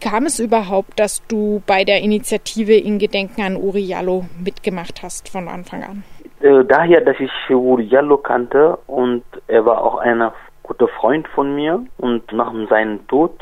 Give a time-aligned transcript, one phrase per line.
[0.00, 5.28] kam es überhaupt, dass du bei der Initiative in Gedenken an Uri Jallo mitgemacht hast
[5.28, 6.02] von Anfang an?
[6.40, 10.30] Äh, daher, dass ich Uri Jallo kannte und er war auch ein
[10.62, 13.32] guter Freund von mir und nach seinem Tod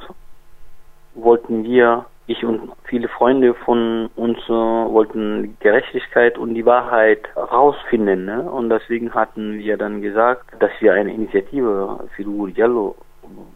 [1.15, 8.25] wollten wir, ich und viele Freunde von uns äh, wollten Gerechtigkeit und die Wahrheit herausfinden.
[8.25, 8.43] Ne?
[8.43, 12.97] Und deswegen hatten wir dann gesagt, dass wir eine Initiative für Uri Jallo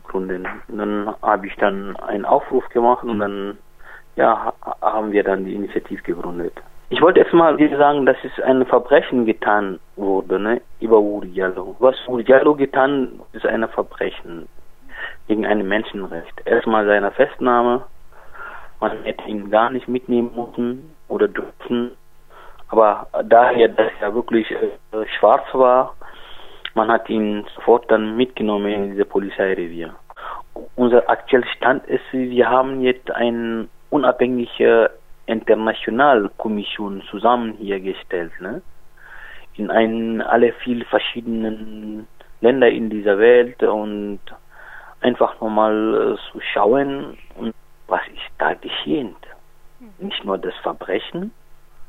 [0.05, 0.47] gründen.
[0.69, 3.59] Dann habe ich dann einen Aufruf gemacht und dann
[4.17, 6.55] ja, haben wir dann die Initiative gegründet.
[6.91, 11.75] Ich wollte erstmal sagen, dass es ein Verbrechen getan wurde, ne, über Uri Jallo.
[11.79, 14.47] Was Uri Jallo getan, ist ein Verbrechen
[15.27, 16.43] gegen ein Menschenrecht.
[16.45, 17.85] Erstmal seine Festnahme,
[18.81, 21.93] man hätte ihn gar nicht mitnehmen müssen oder dürfen.
[22.69, 25.95] Aber daher, dass er wirklich äh, schwarz war,
[26.75, 29.95] man hat ihn sofort dann mitgenommen in diese Polizeirevier.
[30.77, 34.91] Unser aktueller Stand ist, wir haben jetzt eine unabhängige
[35.27, 38.63] Internationalkommission zusammen hier gestellt, ne?
[39.57, 42.07] In einen, alle vielen verschiedenen
[42.41, 44.21] Länder in dieser Welt und
[45.03, 47.19] einfach nochmal äh, zu schauen,
[47.87, 49.15] was ist da geschehen.
[49.79, 50.07] Mhm.
[50.07, 51.33] Nicht nur das Verbrechen,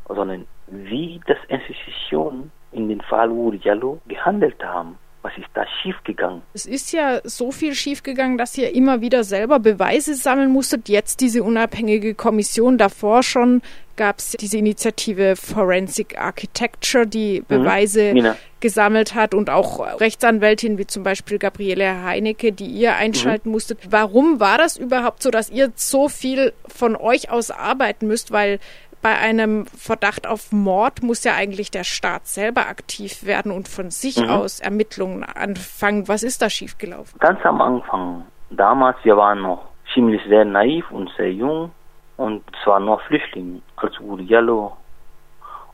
[0.08, 4.98] sondern wie das Institution in den Fall Uri Jallo gehandelt haben.
[5.24, 6.42] Was ist da schiefgegangen?
[6.54, 10.90] Es ist ja so viel schiefgegangen, dass ihr immer wieder selber Beweise sammeln musstet.
[10.90, 12.78] Jetzt diese unabhängige Kommission.
[12.78, 13.62] Davor schon
[13.96, 17.46] gab es diese Initiative Forensic Architecture, die mhm.
[17.48, 18.34] Beweise mhm.
[18.60, 23.54] gesammelt hat und auch Rechtsanwältin wie zum Beispiel Gabriele Heinecke, die ihr einschalten mhm.
[23.54, 23.80] musstet.
[23.90, 28.32] Warum war das überhaupt so, dass ihr so viel von euch aus arbeiten müsst?
[28.32, 28.60] Weil
[29.04, 33.92] bei einem Verdacht auf Mord muss ja eigentlich der Staat selber aktiv werden und von
[33.92, 34.30] sich mhm.
[34.30, 36.08] aus Ermittlungen anfangen.
[36.08, 37.20] Was ist da schiefgelaufen?
[37.20, 41.72] Ganz am Anfang, damals, wir waren noch ziemlich sehr naiv und sehr jung
[42.18, 44.78] und zwar noch Flüchtlinge, als Uriello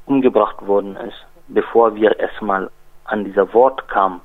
[0.07, 2.71] umgebracht worden ist, bevor wir erstmal
[3.05, 4.21] an dieser Wort kamen.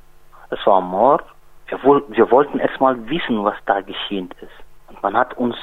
[0.48, 1.24] Es war Mord.
[1.68, 1.78] Wir,
[2.08, 4.88] wir wollten erstmal wissen, was da geschehen ist.
[4.88, 5.56] Und man hat uns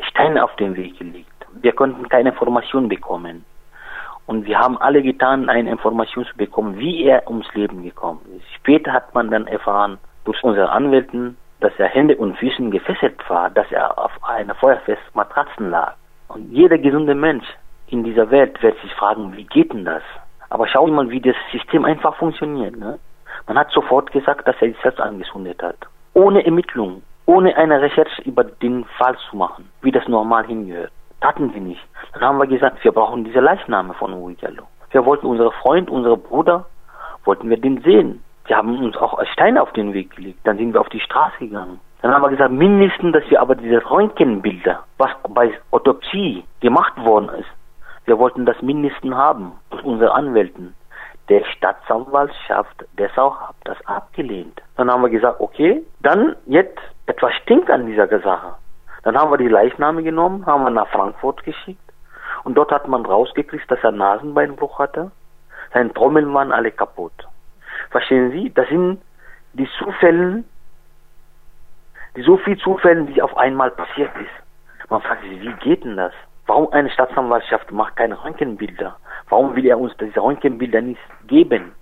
[0.00, 3.44] Steine auf den Weg gelegt wir konnten keine Information bekommen.
[4.26, 8.44] Und wir haben alle getan, eine Information zu bekommen, wie er ums Leben gekommen ist.
[8.56, 13.48] Später hat man dann erfahren, durch unsere Anwälten, dass er Hände und Füßen gefesselt war,
[13.48, 15.94] dass er auf einer feuerfesten Matratzen lag.
[16.28, 17.46] Und jeder gesunde Mensch
[17.86, 20.02] in dieser Welt wird sich fragen, wie geht denn das?
[20.50, 22.76] Aber schau mal, wie das System einfach funktioniert.
[22.76, 22.98] Ne?
[23.46, 25.78] Man hat sofort gesagt, dass er sich selbst angezündet hat.
[26.12, 30.92] Ohne Ermittlung, ohne eine Recherche über den Fall zu machen, wie das normal hingehört.
[31.20, 31.80] Taten sie nicht.
[32.12, 34.64] Dann haben wir gesagt, wir brauchen diese Leichname von Jallo.
[34.90, 36.66] Wir wollten unseren Freund, unseren Bruder,
[37.24, 38.22] wollten wir den sehen.
[38.48, 40.40] Die haben uns auch Steine auf den Weg gelegt.
[40.44, 41.80] Dann sind wir auf die Straße gegangen.
[42.00, 47.28] Dann haben wir gesagt, mindestens, dass wir aber diese Röntgenbilder, was bei Autopsie gemacht worden
[47.40, 47.48] ist,
[48.06, 50.74] wir wollten das mindestens haben, durch unsere Anwälten.
[51.28, 54.62] Der Staatsanwaltschaft der Sau hat das abgelehnt.
[54.76, 58.54] Dann haben wir gesagt, okay, dann jetzt etwas stinkt an dieser Sache.
[59.02, 61.80] Dann haben wir die Leichname genommen, haben wir nach Frankfurt geschickt
[62.44, 65.10] und dort hat man rausgekriegt, dass er Nasenbeinbruch hatte.
[65.72, 67.12] Seine Trommeln waren alle kaputt.
[67.90, 68.52] Verstehen Sie?
[68.54, 69.00] Das sind
[69.52, 70.44] die Zufälle,
[72.16, 74.90] die so viel Zufälle, die auf einmal passiert ist.
[74.90, 76.12] Man fragt sich, wie geht denn das?
[76.46, 78.96] Warum eine Staatsanwaltschaft macht keine Röntgenbilder?
[79.28, 81.72] Warum will er uns diese Röntgenbilder nicht geben?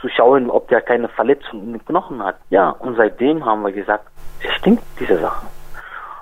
[0.00, 2.36] Zu schauen, ob der keine Verletzung in den Knochen hat.
[2.50, 4.06] Ja, und seitdem haben wir gesagt,
[4.42, 5.46] es stimmt diese Sache.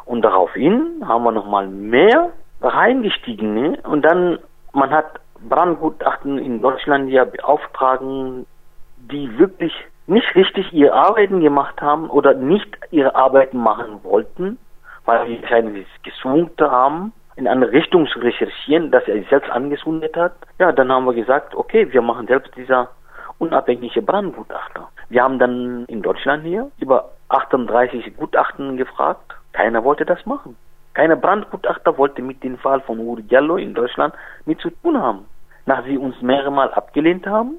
[0.07, 3.55] Und daraufhin haben wir nochmal mehr reingestiegen.
[3.55, 3.79] Ne?
[3.85, 4.39] Und dann,
[4.73, 8.47] man hat Brandgutachten in Deutschland ja beauftragen,
[8.97, 9.73] die wirklich
[10.07, 14.59] nicht richtig ihre Arbeiten gemacht haben oder nicht ihre Arbeiten machen wollten,
[15.05, 20.17] weil sie wahrscheinlich gezwungen haben, in eine Richtung zu recherchieren, dass er sich selbst angesundet
[20.17, 20.35] hat.
[20.59, 22.91] Ja, dann haben wir gesagt, okay, wir machen selbst dieser
[23.39, 24.89] unabhängige Brandgutachter.
[25.09, 30.57] Wir haben dann in Deutschland hier über 38 Gutachten gefragt keiner wollte das machen.
[30.93, 34.15] Keiner Brandgutachter wollte mit dem Fall von Uri Diallo in Deutschland
[34.45, 35.25] mit zu tun haben.
[35.67, 37.57] Nach sie uns mehrere Mal abgelehnt haben,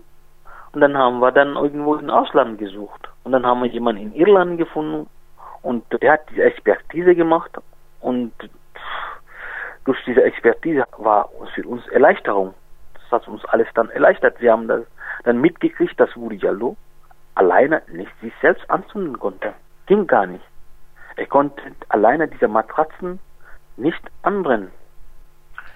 [0.76, 3.08] und dann haben wir dann irgendwo im Ausland gesucht.
[3.24, 5.08] Und dann haben wir jemanden in Irland gefunden
[5.62, 7.52] und der hat diese Expertise gemacht
[8.02, 8.34] und
[9.86, 12.54] durch diese Expertise war für uns Erleichterung.
[12.94, 14.42] Das hat uns alles dann erleichtert.
[14.42, 14.82] Wir haben das
[15.24, 16.76] dann mitgekriegt, dass Uri Diallo
[17.36, 19.54] alleine nicht sich selbst anzünden konnte.
[19.86, 20.44] Ging gar nicht.
[21.16, 23.20] Er konnte alleine diese Matratzen
[23.78, 24.72] nicht anbrennen.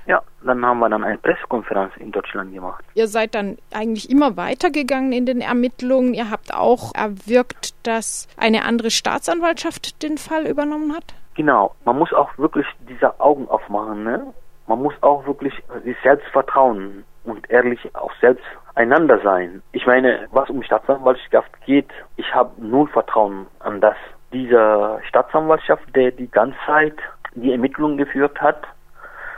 [0.05, 2.83] Ja, dann haben wir dann eine Pressekonferenz in Deutschland gemacht.
[2.95, 6.15] Ihr seid dann eigentlich immer weitergegangen in den Ermittlungen.
[6.15, 11.13] Ihr habt auch erwirkt, dass eine andere Staatsanwaltschaft den Fall übernommen hat?
[11.35, 14.33] Genau, man muss auch wirklich diese Augen aufmachen, ne?
[14.65, 15.53] Man muss auch wirklich
[15.83, 18.43] sich selbst vertrauen und ehrlich auch selbst
[18.75, 19.61] einander sein.
[19.71, 23.95] Ich meine, was um Staatsanwaltschaft geht, ich habe null Vertrauen an das.
[24.31, 26.95] Dieser Staatsanwaltschaft, der die ganze Zeit
[27.33, 28.63] die Ermittlungen geführt hat,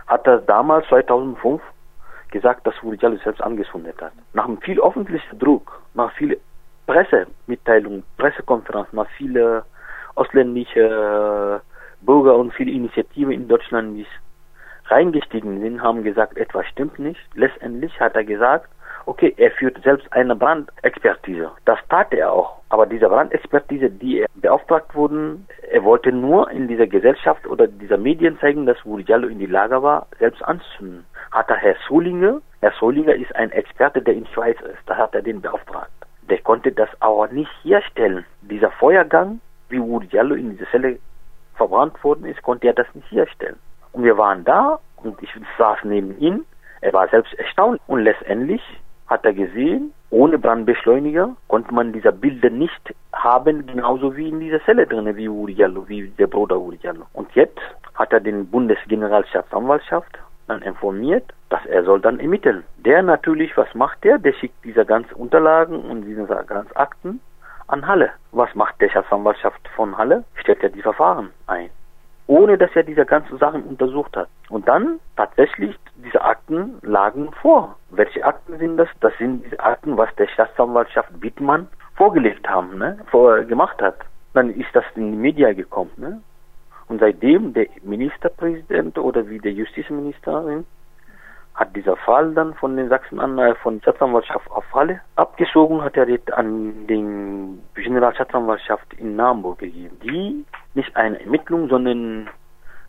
[0.07, 1.61] hat er damals 2005
[2.31, 4.13] gesagt, dass Jallo selbst angezündet hat.
[4.33, 6.39] Nach viel öffentlichen Druck, nach viel
[6.87, 9.63] Pressemitteilungen, Pressekonferenzen, nach viele
[10.15, 11.61] ausländische
[12.01, 14.07] Bürger und viele Initiativen in Deutschland, die
[14.85, 17.21] reingestiegen sind, haben gesagt, etwas stimmt nicht.
[17.33, 18.69] Letztendlich hat er gesagt,
[19.11, 21.51] okay, er führt selbst eine Brandexpertise.
[21.65, 22.61] Das tat er auch.
[22.69, 27.97] Aber diese Brandexpertise, die er beauftragt wurden, er wollte nur in dieser Gesellschaft oder dieser
[27.97, 31.05] Medien zeigen, dass Uri Jallo in die Lage war, selbst anzuzünden.
[31.31, 35.13] Hat er Herr Solinger, Herr Solinger ist ein Experte, der in Schweiz ist, da hat
[35.13, 35.91] er den beauftragt.
[36.29, 38.23] Der konnte das aber nicht herstellen.
[38.41, 40.99] Dieser Feuergang, wie Uri Jallo in dieser Zelle
[41.55, 43.59] verbrannt worden ist, konnte er das nicht herstellen.
[43.91, 46.45] Und wir waren da und ich saß neben ihm.
[46.79, 47.79] Er war selbst erstaunt.
[47.87, 48.61] Und letztendlich
[49.11, 54.63] hat er gesehen, ohne Brandbeschleuniger konnte man diese Bilder nicht haben, genauso wie in dieser
[54.63, 56.79] Zelle drin, wie Uri wie der Bruder Uri.
[57.11, 57.59] Und jetzt
[57.93, 60.17] hat er den Bundesgeneralstaatsanwaltschaft
[60.47, 62.63] dann informiert, dass er soll dann ermitteln.
[62.77, 64.17] Der natürlich, was macht der?
[64.17, 67.19] Der schickt diese ganzen Unterlagen und diese ganzen Akten
[67.67, 68.11] an Halle.
[68.31, 70.23] Was macht der Staatsanwaltschaft von Halle?
[70.35, 71.69] Stellt er die Verfahren ein
[72.31, 74.29] ohne dass er diese ganzen Sachen untersucht hat.
[74.47, 77.75] Und dann tatsächlich, diese Akten lagen vor.
[77.89, 78.89] Welche Akten sind das?
[78.99, 82.97] Das sind diese Akten, was der Staatsanwaltschaft Wittmann vorgelegt haben, ne?
[83.09, 83.97] Vor, gemacht hat.
[84.33, 86.21] Dann ist das in die Media gekommen, ne?
[86.87, 90.65] Und seitdem der Ministerpräsident oder wie der Justizministerin
[91.53, 95.83] hat dieser Fall dann von den Sachsen an, äh, von der Staatsanwaltschaft auf Halle abgezogen,
[95.83, 102.29] hat er jetzt an den Generalstaatsanwaltschaft in Naumburg gegeben, die nicht eine Ermittlung, sondern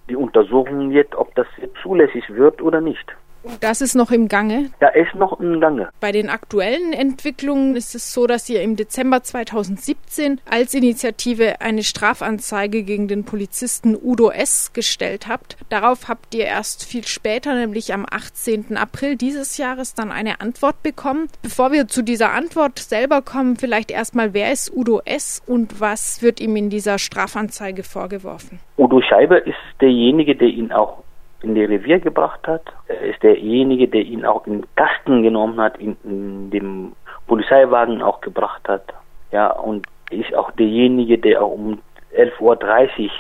[0.09, 1.47] die Untersuchung jetzt, ob das
[1.83, 3.17] zulässig wird oder nicht.
[3.61, 4.71] Das ist noch im Gange?
[4.81, 5.89] Ja, ist noch im Gange.
[6.01, 11.83] Bei den aktuellen Entwicklungen ist es so, dass ihr im Dezember 2017 als Initiative eine
[11.83, 14.73] Strafanzeige gegen den Polizisten Udo S.
[14.73, 15.57] gestellt habt.
[15.69, 18.77] Darauf habt ihr erst viel später, nämlich am 18.
[18.77, 21.29] April dieses Jahres, dann eine Antwort bekommen.
[21.43, 25.43] Bevor wir zu dieser Antwort selber kommen, vielleicht erstmal, wer ist Udo S.
[25.47, 28.61] und was wird ihm in dieser Strafanzeige vorgeworfen?
[28.79, 31.02] Udo Scheibe ist derjenige, der ihn auch
[31.43, 32.63] in die Revier gebracht hat.
[32.89, 36.93] Er ist derjenige, der ihn auch in Kasten genommen hat, in, in dem
[37.27, 38.85] Polizeiwagen auch gebracht hat.
[39.31, 41.81] Ja, und ist auch derjenige, der auch um
[42.17, 43.11] 11.30 Uhr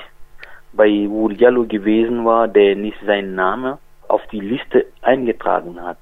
[0.72, 3.78] bei Wuriallo gewesen war, der nicht seinen Namen
[4.08, 5.98] auf die Liste eingetragen hat.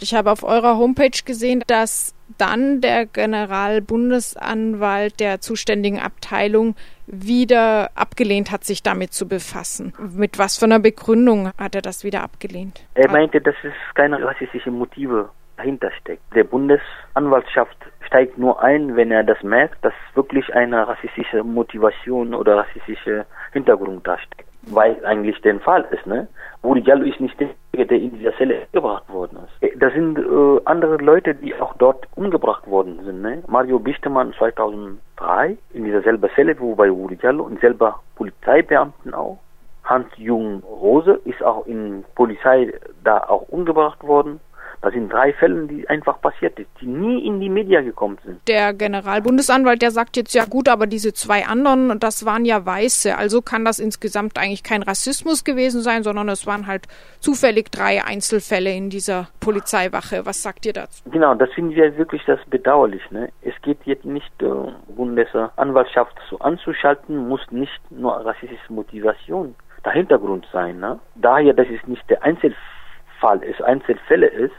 [0.00, 6.74] Ich habe auf eurer Homepage gesehen, dass dann der Generalbundesanwalt der zuständigen Abteilung
[7.06, 9.92] wieder abgelehnt hat, sich damit zu befassen.
[10.16, 12.82] Mit was für einer Begründung hat er das wieder abgelehnt?
[12.94, 16.22] Er meinte, dass es keine rassistischen Motive dahinter steckt.
[16.34, 17.76] Der Bundesanwaltschaft
[18.06, 24.06] steigt nur ein, wenn er das merkt, dass wirklich eine rassistische Motivation oder rassistische Hintergrund
[24.06, 26.28] da steckt weil eigentlich der Fall ist, ne?
[26.64, 29.62] Rudi Jallo ist nicht der, der in dieser Zelle gebracht worden ist.
[29.62, 33.42] Äh, das sind äh, andere Leute, die auch dort umgebracht worden sind, ne?
[33.46, 39.38] Mario Bichtemann 2003 in dieser selben Zelle, wo bei Rudi Jallo und selber Polizeibeamten auch.
[39.84, 42.72] Hans-Jung Rose ist auch in Polizei
[43.04, 44.40] da auch umgebracht worden.
[44.84, 48.46] Das sind drei Fälle, die einfach passiert sind, die nie in die Media gekommen sind.
[48.46, 53.16] Der Generalbundesanwalt, der sagt jetzt ja gut, aber diese zwei anderen, das waren ja Weiße.
[53.16, 56.86] Also kann das insgesamt eigentlich kein Rassismus gewesen sein, sondern es waren halt
[57.20, 60.26] zufällig drei Einzelfälle in dieser Polizeiwache.
[60.26, 61.02] Was sagt ihr dazu?
[61.10, 63.10] Genau, das finden wir wirklich das bedauerlich.
[63.10, 63.30] Ne?
[63.40, 64.50] Es geht jetzt nicht, äh,
[64.94, 70.78] Bundesanwaltschaft so anzuschalten, muss nicht nur rassistische Motivation der Hintergrund sein.
[70.78, 70.98] Ne?
[71.14, 74.52] Daher, dass es nicht der Einzelfall ist, Einzelfälle ist,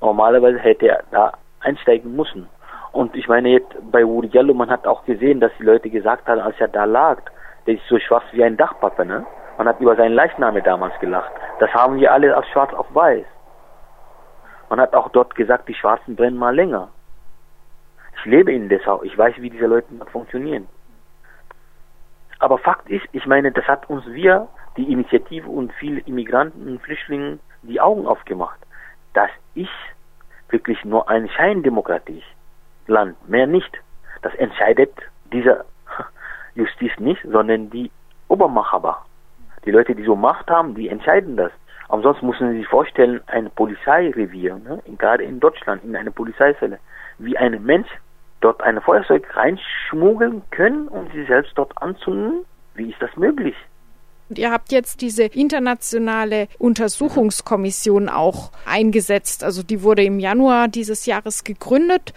[0.00, 2.48] Normalerweise hätte er da einsteigen müssen.
[2.92, 6.26] Und ich meine jetzt bei Uri Jallo, man hat auch gesehen, dass die Leute gesagt
[6.26, 7.18] haben, als er da lag,
[7.66, 9.26] der ist so schwarz wie ein Dachpappe, ne?
[9.58, 11.32] Man hat über seinen Leichname damals gelacht.
[11.58, 13.26] Das haben wir alle als schwarz auf weiß.
[14.70, 16.88] Man hat auch dort gesagt, die Schwarzen brennen mal länger.
[18.16, 19.02] Ich lebe in Dessau.
[19.02, 20.68] Ich weiß, wie diese Leute funktionieren.
[22.38, 26.82] Aber Fakt ist, ich meine, das hat uns wir, die Initiative und viele Immigranten und
[26.82, 28.60] Flüchtlinge, die Augen aufgemacht
[29.18, 29.30] das
[29.62, 32.22] ist wirklich nur ein Scheindemokratie
[32.86, 33.70] Land, mehr nicht.
[34.22, 34.92] Das entscheidet
[35.32, 35.64] diese
[36.54, 37.90] Justiz nicht, sondern die
[38.28, 39.04] Obermacher.
[39.64, 41.52] Die Leute, die so Macht haben, die entscheiden das.
[41.90, 46.78] Sonst müssen Sie sich vorstellen, ein Polizeirevier, ne, gerade in Deutschland, in eine Polizeizelle,
[47.18, 47.88] wie ein Mensch
[48.40, 52.44] dort ein Feuerzeug reinschmuggeln können, um sie selbst dort anzünden.
[52.74, 53.56] Wie ist das möglich?
[54.28, 59.42] Und ihr habt jetzt diese internationale Untersuchungskommission auch eingesetzt.
[59.42, 62.12] Also die wurde im Januar dieses Jahres gegründet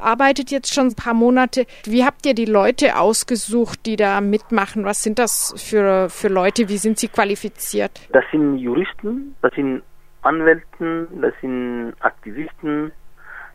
[0.00, 1.66] arbeitet jetzt schon ein paar Monate.
[1.84, 4.84] Wie habt ihr die Leute ausgesucht, die da mitmachen?
[4.84, 6.68] Was sind das für, für Leute?
[6.68, 7.92] Wie sind sie qualifiziert?
[8.12, 9.82] Das sind Juristen, das sind
[10.22, 12.92] Anwälten, das sind Aktivisten,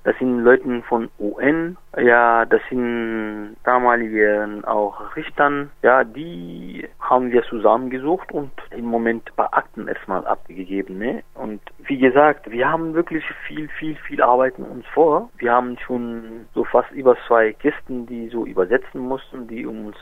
[0.04, 7.44] das sind Leute von UN, ja, das sind damalige auch Richtern, ja, die haben wir
[7.44, 11.24] zusammengesucht und im Moment ein paar Akten erstmal abgegeben, ne?
[11.36, 15.30] Und wie gesagt, wir haben wirklich viel, viel, viel Arbeiten uns vor.
[15.38, 19.96] Wir haben schon so fast über zwei Kisten, die so übersetzen mussten, die uns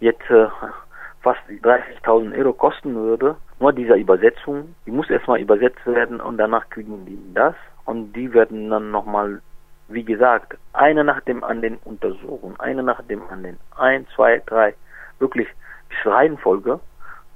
[0.00, 0.46] jetzt äh,
[1.22, 3.36] fast 30.000 Euro kosten würde.
[3.58, 7.54] Nur diese Übersetzung, die muss erstmal übersetzt werden und danach kriegen die das
[7.86, 9.40] und die werden dann nochmal,
[9.88, 14.74] wie gesagt, eine nach dem anderen untersuchen, eine nach dem anderen, ein, zwei, drei,
[15.18, 15.48] wirklich
[15.88, 16.80] bis Reihenfolge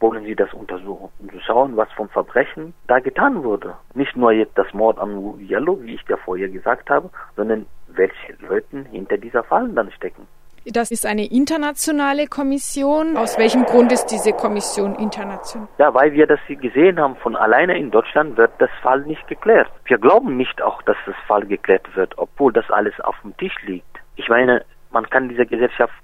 [0.00, 3.76] wollen sie das untersuchen, um zu schauen, was vom Verbrechen da getan wurde.
[3.95, 8.35] Nicht nur jetzt das Mord an Yellow, wie ich dir vorher gesagt habe, sondern welche
[8.40, 10.26] Leute hinter dieser Fallen dann stecken.
[10.67, 13.17] Das ist eine internationale Kommission.
[13.17, 15.69] Aus welchem Grund ist diese Kommission international?
[15.79, 19.71] Ja, weil wir das gesehen haben, von alleine in Deutschland wird das Fall nicht geklärt.
[19.87, 23.55] Wir glauben nicht auch, dass das Fall geklärt wird, obwohl das alles auf dem Tisch
[23.64, 23.87] liegt.
[24.17, 25.95] Ich meine, man kann diese Gesellschaft,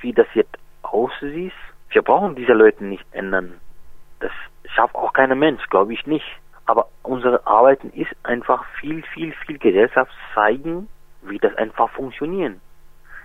[0.00, 1.52] wie das jetzt aussieht,
[1.88, 3.54] wir brauchen diese Leute nicht ändern.
[4.20, 4.32] Das
[4.66, 6.26] schafft auch kein Mensch, glaube ich nicht.
[6.66, 10.88] Aber unsere Arbeiten ist einfach viel, viel, viel Gesellschaft zeigen,
[11.22, 12.56] wie das einfach funktioniert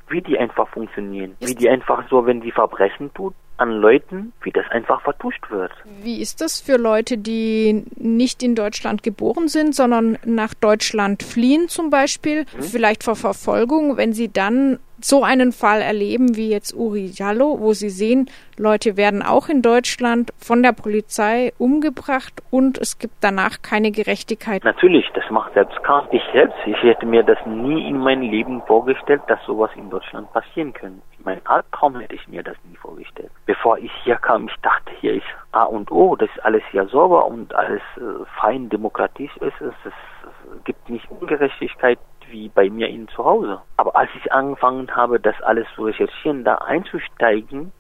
[0.10, 1.36] wie die einfach funktionieren.
[1.40, 5.50] Ist wie die einfach so, wenn die Verbrechen tut, an Leuten, wie das einfach vertuscht
[5.52, 5.72] wird.
[6.02, 11.68] Wie ist das für Leute, die nicht in Deutschland geboren sind, sondern nach Deutschland fliehen
[11.68, 12.64] zum Beispiel, hm?
[12.64, 17.74] vielleicht vor Verfolgung, wenn sie dann so einen Fall erleben wie jetzt Uri Jallo, wo
[17.74, 23.62] Sie sehen, Leute werden auch in Deutschland von der Polizei umgebracht und es gibt danach
[23.62, 24.64] keine Gerechtigkeit.
[24.64, 26.10] Natürlich, das macht selbst krank.
[26.12, 30.32] Ich selbst, ich hätte mir das nie in meinem Leben vorgestellt, dass sowas in Deutschland
[30.34, 31.02] passieren könnte.
[31.24, 33.32] Mein Albtraum hätte ich mir das nie vorgestellt.
[33.46, 36.88] Bevor ich hier kam, ich dachte, hier ist A und O, das ist alles hier
[36.88, 39.62] sauber und alles äh, fein demokratisch ist.
[39.62, 42.00] Es, es gibt nicht Ungerechtigkeit
[42.32, 43.62] wie bei mir in zu Hause.
[43.78, 47.72] Aber als ich angefangen habe, das alles zu recherchieren, da einzusteigen,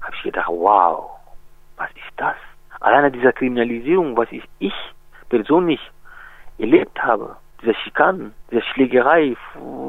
[0.00, 1.10] habe ich gedacht, wow,
[1.76, 2.36] was ist das?
[2.80, 4.74] Alleine dieser Kriminalisierung, was ich, ich
[5.28, 5.80] persönlich
[6.58, 9.36] erlebt habe, diese Schikanen, diese Schlägerei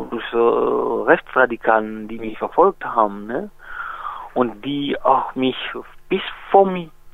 [0.10, 3.50] durch äh, Rechtsradikalen, die mich verfolgt haben, ne?
[4.36, 5.56] Und die auch mich
[6.10, 6.68] bis vor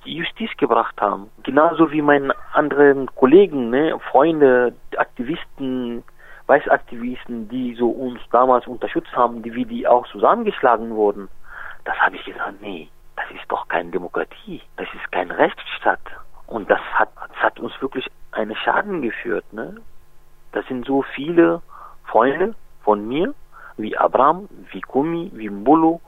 [0.05, 1.29] die Justiz gebracht haben.
[1.43, 6.03] Genauso wie meine anderen Kollegen, ne, Freunde, Aktivisten,
[6.49, 11.29] Weißaktivisten, die so uns damals unterstützt haben, die wie die auch zusammengeschlagen wurden,
[11.85, 15.99] das habe ich gesagt, nee, das ist doch keine Demokratie, das ist kein Rechtsstaat.
[16.47, 19.45] Und das hat, das hat uns wirklich einen Schaden geführt.
[19.53, 19.75] Ne?
[20.51, 21.61] Das sind so viele
[22.05, 23.35] Freunde von mir,
[23.77, 26.01] wie Abraham, wie Kumi, wie Mbolo,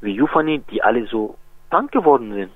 [0.00, 1.36] wie Yufani, die alle so
[1.70, 2.52] krank geworden sind.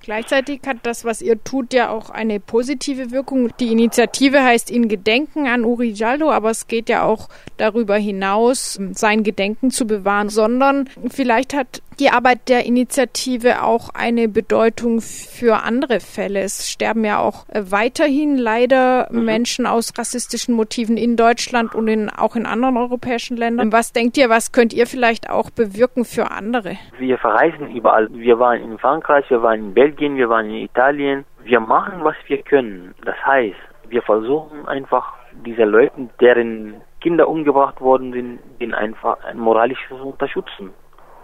[0.00, 3.50] Gleichzeitig hat das, was ihr tut, ja auch eine positive Wirkung.
[3.60, 8.78] Die Initiative heißt in Gedenken an Uri Jaldo, aber es geht ja auch darüber hinaus,
[8.92, 15.62] sein Gedenken zu bewahren, sondern vielleicht hat die Arbeit der Initiative auch eine Bedeutung für
[15.62, 16.40] andere Fälle.
[16.40, 19.24] Es sterben ja auch weiterhin leider mhm.
[19.24, 23.72] Menschen aus rassistischen Motiven in Deutschland und in, auch in anderen europäischen Ländern.
[23.72, 26.76] Was denkt ihr, was könnt ihr vielleicht auch bewirken für andere?
[26.98, 28.08] Wir verreisen überall.
[28.12, 31.24] Wir waren in Frankreich, wir waren in Belgien, wir waren in Italien.
[31.44, 32.94] Wir machen, was wir können.
[33.04, 33.56] Das heißt,
[33.88, 35.14] wir versuchen einfach
[35.46, 40.70] diese Leuten, deren Kinder umgebracht worden sind, den einfach moralisch zu unterstützen.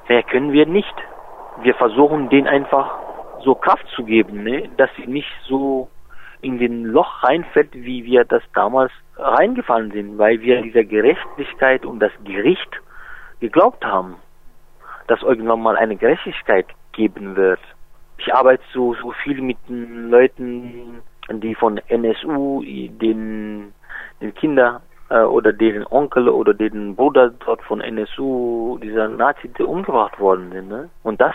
[0.08, 0.94] Mehr können wir nicht.
[1.62, 2.98] Wir versuchen denen einfach
[3.42, 4.68] so Kraft zu geben, ne?
[4.76, 5.88] dass sie nicht so
[6.40, 12.00] in den Loch reinfällt, wie wir das damals reingefallen sind, weil wir dieser Gerechtigkeit und
[12.00, 12.80] das Gericht
[13.40, 14.16] geglaubt haben,
[15.06, 17.60] dass irgendwann mal eine Gerechtigkeit geben wird.
[18.18, 23.72] Ich arbeite so, so viel mit den Leuten, die von NSU, den,
[24.20, 29.62] den Kinder äh, oder deren Onkel oder deren Bruder dort von NSU, dieser Nazi, die
[29.62, 30.68] umgebracht worden sind.
[30.68, 30.90] Ne?
[31.02, 31.34] Und das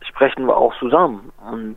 [0.00, 1.32] sprechen wir auch zusammen.
[1.50, 1.76] Und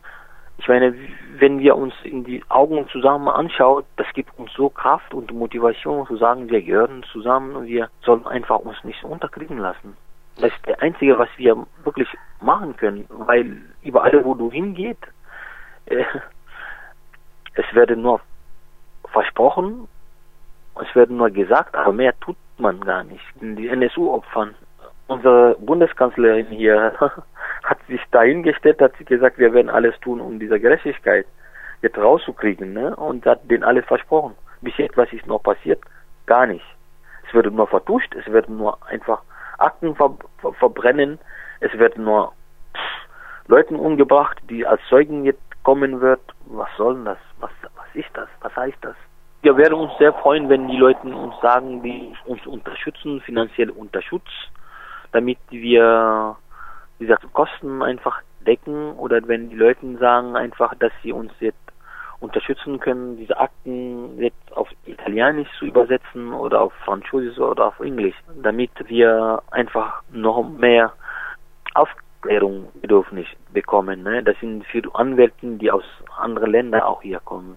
[0.58, 0.94] ich meine,
[1.38, 6.06] wenn wir uns in die Augen zusammen anschauen, das gibt uns so Kraft und Motivation
[6.06, 9.96] zu sagen, wir gehören zusammen und wir sollen einfach uns nicht unterkriegen lassen.
[10.36, 12.08] Das ist der einzige, was wir wirklich
[12.40, 15.02] machen können, weil überall, wo du hingehst,
[15.86, 16.04] äh,
[17.54, 18.20] es werden nur
[19.12, 19.88] versprochen
[20.80, 23.24] es wird nur gesagt, aber mehr tut man gar nicht.
[23.40, 24.54] Die NSU-Opfern,
[25.06, 26.92] unsere Bundeskanzlerin hier
[27.62, 31.26] hat sich dahingestellt, hat sie gesagt, wir werden alles tun, um diese Gerechtigkeit
[31.82, 32.94] jetzt rauszukriegen, ne?
[32.96, 34.34] Und hat denen alles versprochen.
[34.60, 35.80] Bis jetzt, was ist noch passiert?
[36.26, 36.64] Gar nicht.
[37.26, 39.22] Es wird nur vertuscht, es wird nur einfach
[39.58, 41.18] Akten ver ver verbrennen,
[41.60, 42.32] es wird nur
[43.46, 46.20] Leuten umgebracht, die als Zeugen jetzt kommen wird.
[46.46, 47.18] Was soll denn das?
[47.38, 48.28] Was, was ist das?
[48.40, 48.96] Was heißt das?
[49.42, 54.28] Wir werden uns sehr freuen, wenn die Leute uns sagen, die uns unterstützen, finanziell Unterschutz,
[55.12, 56.36] damit wir
[56.98, 61.56] diese Kosten einfach decken oder wenn die Leute sagen einfach, dass sie uns jetzt
[62.20, 68.16] unterstützen können, diese Akten jetzt auf Italienisch zu übersetzen oder auf Französisch oder auf Englisch,
[68.42, 70.92] damit wir einfach noch mehr
[71.72, 74.02] Aufklärung bedürfnis bekommen.
[74.02, 74.22] Ne?
[74.22, 75.84] Das sind für Anwälte, die aus
[76.18, 77.56] anderen Ländern auch hier kommen.